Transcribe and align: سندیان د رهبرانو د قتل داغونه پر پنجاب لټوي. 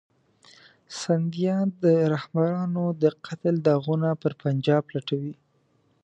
سندیان 1.01 1.67
د 1.83 1.85
رهبرانو 2.13 2.85
د 3.01 3.03
قتل 3.25 3.55
داغونه 3.67 4.09
پر 4.21 4.31
پنجاب 4.41 4.83
لټوي. 4.95 5.35